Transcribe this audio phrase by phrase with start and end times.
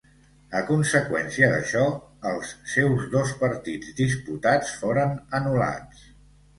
[0.59, 1.83] A conseqüència d'això
[2.31, 6.07] els seus dos partits disputats foren anul·lats.